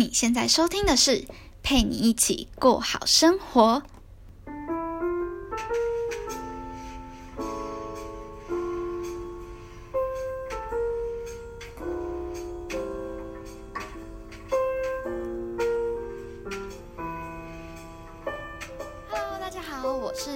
[0.00, 1.26] 你现在收听的是
[1.62, 3.82] 陪你一起过好生活。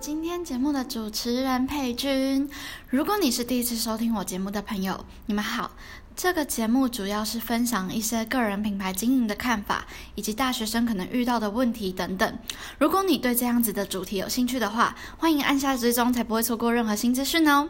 [0.00, 2.48] 今天节目的主持人佩君。
[2.88, 5.72] 如果你是第一次收听我节目的朋友，你们好。
[6.14, 12.38] 这个节目主要是分享一些个人品牌经营的看法，以及大学生可能遇到的问题等等。
[12.78, 17.68] 如果你对这样子的主题有兴趣的话，欢迎按下追踪，才不会错过任何新资讯哦。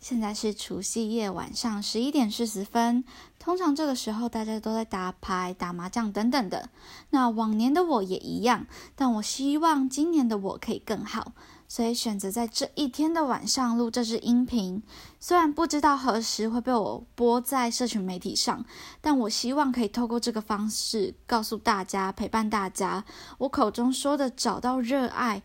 [0.00, 3.04] 现在是除夕夜晚上十一点四十分，
[3.38, 6.70] 通常这个时候大家都在打牌、打麻将等等的。
[7.10, 11.32] 那往年的我也一样，但我希望今年的我可以更好。
[11.70, 14.82] 所以选择在这一天的晚上录这支音频，
[15.20, 18.64] 虽然不知道何时会被我播在社群媒体上，
[19.02, 23.04] 但我希望可以透过这个方式告诉大家，陪伴大家。
[23.36, 25.42] 我口中说的找到热爱，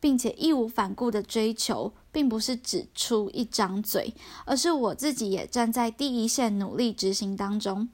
[0.00, 4.14] 并且义无反顾的追求，并不是只出一张嘴，
[4.46, 7.90] 而是我自己也站在第一线努力执行当中。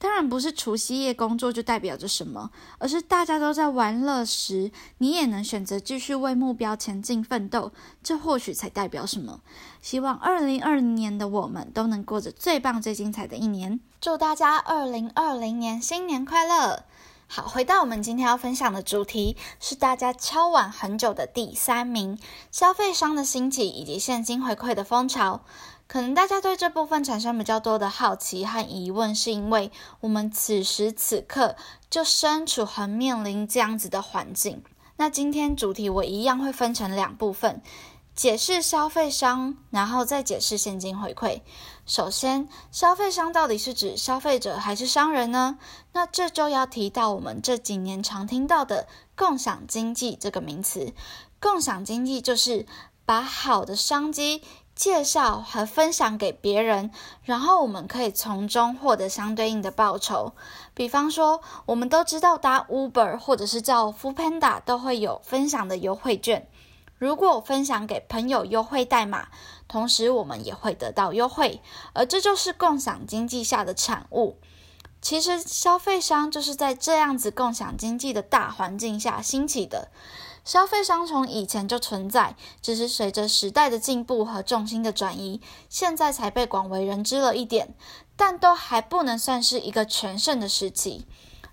[0.00, 7.70] 当然不是除夕夜工作就代表着什么，而是大家都在玩乐时，你也能选择继续为目标前进奋斗，
[8.02, 9.42] 这或许才代表什么。
[9.80, 13.78] 希望二零二零年的我们都能过着最棒、最精彩的一年。
[14.00, 16.82] 祝大家二零二零年新年快乐！
[17.26, 22.18] 好，回到我们今天要分享的主题，是大家敲碗很久的第三名：
[22.50, 25.40] 消费商的兴起以及现金回馈的风潮。
[25.86, 31.56] 可能大家对这部分产生比较多的好奇和疑问，是因为我们此时此刻
[31.88, 34.62] 就身处和面临这样子的环境。
[34.96, 37.62] 那今天主题我一样会分成两部分，
[38.14, 41.40] 解释消费商，然后再解释现金回馈。
[41.86, 45.58] 首先，消费商到底是指消费者还是商人呢？
[45.92, 50.92] 那这就要提到我们这几年常听到的共享经济这个名词。
[51.40, 52.66] 共享经济就是
[53.04, 54.42] 把好的商机。
[54.74, 56.90] 介绍和分享给别人，
[57.24, 60.32] 然后我们可以从中获得相对应的报酬。
[60.72, 66.48] 比方说，我们都知道搭 Uber 或者是叫 f o o p a n d a 都会有分享的优惠券。
[67.02, 69.26] 如果我分享给朋友优惠代码，
[69.66, 71.60] 同时我们也会得到优惠，
[71.94, 74.38] 而这就是共享经济下的产物。
[75.00, 79.88] 其实，消费商就是在这样子共享经济的大环境下兴起的。
[80.44, 87.74] 消费商从以前就存在，只是随着时代的进步和重心的转移，现在才被广为人知了一点，
[88.14, 91.04] 但都还不能算是一个全盛的时期。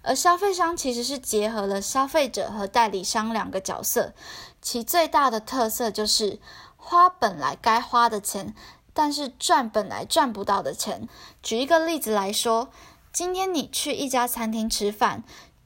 [0.02, 4.14] 而消费商其实是结合了消费者和代理商两个角色，
[4.62, 6.40] 其最大的特色就是
[6.76, 8.54] 花本来该花的钱，
[8.94, 11.08] 但是赚本来赚不到的钱。
[11.42, 12.70] 举一个例子来说，
[13.14, 15.24] 今天你去一家餐厅吃饭，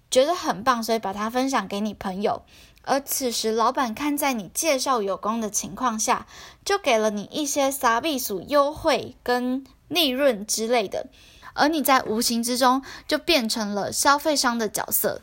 [0.10, 2.44] 觉得很棒，所以把它分享给你朋友。
[2.86, 6.28] 而此时，老板看在你介绍有功的情况下，
[6.66, 11.08] 就给了你一些撒币数优惠跟利润之类的，
[11.54, 15.22] 而你在无形之中就变成了消费商的角色。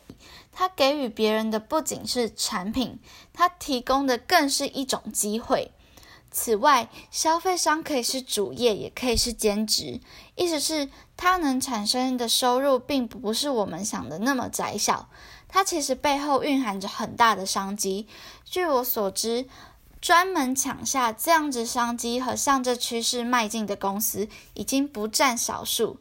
[0.51, 2.99] 它给予别人的不仅是产品，
[3.33, 5.71] 它提供的更是一种机会。
[6.33, 9.99] 此外，消费商可以是主业，也可以是兼职，
[10.35, 15.09] 意思是它能产生的收入，并不是我们想的那么窄小。
[15.49, 18.07] 它其实背后蕴含着很大的商机。
[18.45, 19.45] 据我所知，
[19.99, 25.99] 专门抢下这样子商机和向这趋势迈进的公司已经不占少数。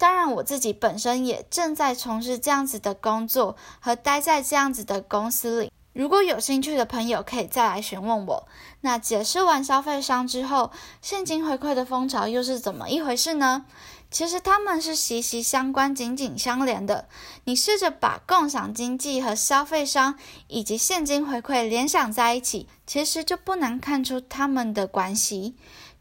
[0.00, 5.70] 当然，我自己本身也正在从事这样子的工作和待在这样子的公司里。
[5.92, 8.48] 如果有兴趣的朋友，可以再来询问我。
[8.80, 10.70] 那解释完消费商之后，
[11.02, 13.66] 现金回馈的风潮又是怎么一回事呢？
[14.10, 17.06] 其实他们是息息相关、紧紧相连的。
[17.44, 25.54] 你试着把共享经济和消费商以及现金回馈联想在一起，其实就不难看出他们的关系。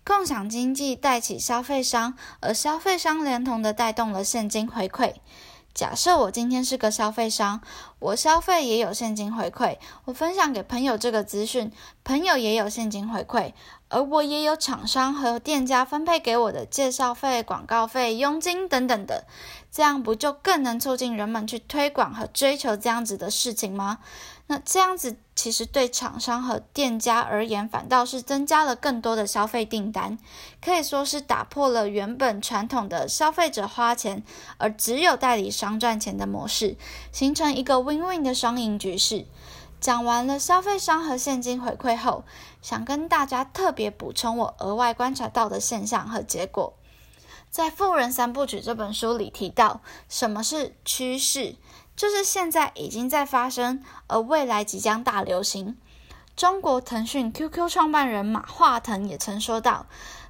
[0.03, 5.15] 共享经济带起消费商，而消费商连同的带动了现金回馈。
[5.73, 7.61] 假设我今天是个消费商，
[7.99, 11.71] 我消费也有现金回馈，我分享给朋友这个资讯，
[12.03, 13.53] 朋友也有现金回馈。
[13.91, 19.25] 而我也有厂商和店家分配给我的介绍费、广告费、佣金等等的，
[19.71, 23.97] 这样不就更能促进人们去推广和追求这样子的事情吗？
[24.45, 30.19] 那这样子其实对厂商和店家而言，反倒是增加了更多的消费订单，
[30.63, 34.23] 可以说是打破了原本传统的消费者花钱
[34.57, 36.77] 而只有代理商赚钱的模式，
[37.11, 39.25] 形成一个 win-win 的双赢局势。
[39.81, 42.23] 讲完了消费商和现金回馈后，
[42.61, 46.73] 想跟大家特别补充我额外观察到的现象和结果。
[47.49, 51.55] 在《富人三部曲》这本书里提到，什么是趋势？
[51.95, 55.77] 就是现在已经在发生，而未来即将大流行。
[56.39, 59.87] 中国腾讯 QQ 创办人马化腾也曾说到：“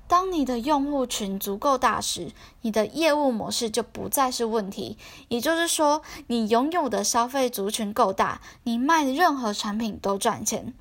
[0.09, 4.97] 当你的用户群足够大时，你的业务模式就不再是问题。
[5.27, 10.73] 也就是说，你拥有的消费族群够大，你卖的任何产品都赚钱。”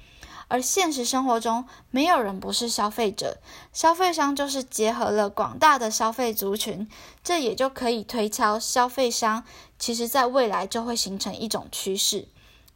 [0.49, 3.37] 而现实生活中，没有人不是消费者，
[3.71, 6.89] 消费商就是结合了广大的消费族群，
[7.23, 9.45] 这也就可以推敲，消费商
[9.79, 12.29] 其实在未来就会形成一种趋势。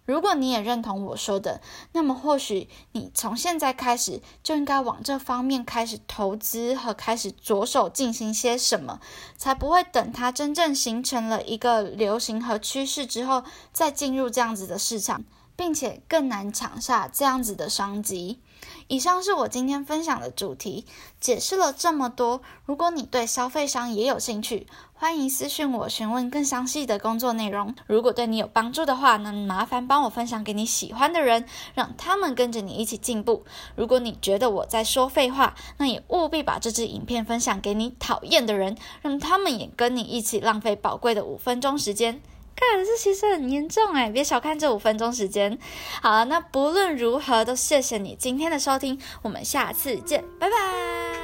[0.04, 1.60] 如果你也认同我说的，
[1.92, 9.00] 那么或许你从现在开始就应该往这方面开始投资和开始着手进行些什么，
[9.36, 15.24] 才不会等它真正形成了一个流行和趋势之后，再进入这样子的市场。
[15.54, 18.40] 并且更难抢下这样子的商机。
[18.88, 20.86] 以上是我今天分享的主题，
[21.20, 22.40] 解释了这么多。
[22.64, 24.66] 如果你对消费商也有兴趣，
[25.02, 27.74] 欢迎私讯我询问更详细的工作内容。
[27.88, 31.44] 如果对你有帮助的话，那麻烦帮我分享给你喜欢的人，
[31.74, 33.44] 让他们跟着你一起进步。
[33.74, 42.22] 如果你觉得我在说废话，那也务必把这支影片分享给你讨厌的人，让他们也跟你一起浪费宝贵的五分钟时间。
[42.54, 45.58] 看，这其实很严重哎，别小看这五分钟时间。
[46.00, 51.21] 好了，那不论如何，都谢谢你今天的收听，我们下次见，拜拜。